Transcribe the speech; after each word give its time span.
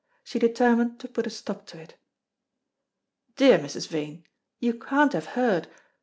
She 0.23 0.39
determined 0.39 0.99
to 1.01 1.07
put 1.07 1.27
a 1.27 1.29
stop 1.29 1.67
to 1.67 1.79
it. 1.79 1.95
"Dear 3.35 3.59
Mrs. 3.59 3.87
Vane, 3.87 4.23
you 4.59 4.73
can't 4.73 5.13
have 5.13 5.25
heard. 5.37 5.67